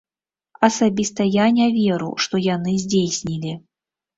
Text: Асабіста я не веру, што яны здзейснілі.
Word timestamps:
Асабіста 0.67 1.27
я 1.27 1.45
не 1.57 1.67
веру, 1.77 2.09
што 2.25 2.43
яны 2.47 2.77
здзейснілі. 2.85 3.57